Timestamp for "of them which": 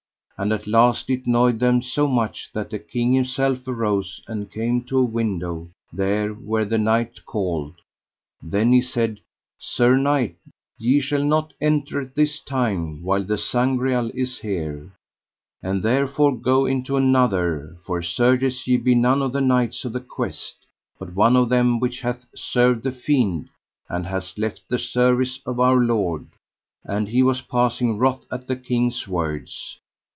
21.35-22.01